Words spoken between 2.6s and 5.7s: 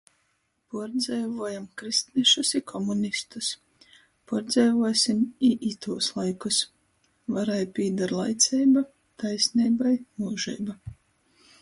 komunistus, puordzeivuosim i